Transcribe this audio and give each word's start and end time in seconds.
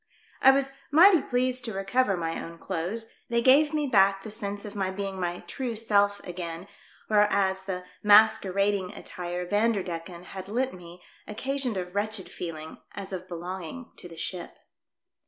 I 0.41 0.49
was 0.49 0.71
mighty 0.89 1.21
pleased 1.21 1.63
to 1.65 1.73
recover 1.73 2.17
my 2.17 2.43
own 2.43 2.57
clothes; 2.57 3.13
they 3.29 3.39
gave 3.43 3.71
me 3.71 3.85
back 3.85 4.23
the 4.23 4.31
sense 4.31 4.65
of 4.65 4.75
my 4.75 4.89
being 4.89 5.19
my 5.19 5.41
true 5.41 5.75
self 5.75 6.19
again, 6.25 6.67
whereas 7.07 7.65
the 7.65 7.85
mas 8.01 8.39
querading 8.39 8.97
attire 8.97 9.45
Vanderdecken 9.45 10.23
had 10.23 10.47
lent 10.47 10.73
me 10.73 11.03
occasioned 11.27 11.77
a 11.77 11.85
wretched 11.85 12.31
feeling 12.31 12.79
as 12.95 13.13
of 13.13 13.27
belonging 13.27 13.91
to 13.97 14.09
the 14.09 14.17
ship. 14.17 14.57